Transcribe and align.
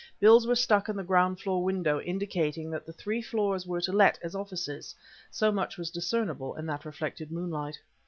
Bills 0.19 0.47
were 0.47 0.55
stuck 0.55 0.89
in 0.89 0.95
the 0.95 1.03
ground 1.03 1.39
floor 1.39 1.63
window 1.63 1.99
indicating 2.01 2.71
that 2.71 2.87
the 2.87 2.91
three 2.93 3.21
floors 3.21 3.67
were 3.67 3.81
to 3.81 3.91
let 3.93 4.17
as 4.23 4.33
offices; 4.33 4.95
so 5.29 5.51
much 5.51 5.77
was 5.77 5.91
discernible 5.91 6.55
in 6.55 6.65
that 6.65 6.85
reflected 6.85 7.31
moonlight. 7.31 7.77